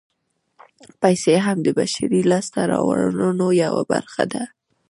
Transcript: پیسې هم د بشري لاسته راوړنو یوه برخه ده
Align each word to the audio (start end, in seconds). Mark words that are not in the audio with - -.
پیسې 1.01 1.33
هم 1.45 1.57
د 1.65 1.67
بشري 1.79 2.21
لاسته 2.31 2.59
راوړنو 2.71 3.47
یوه 3.63 3.83
برخه 3.91 4.23
ده 4.31 4.43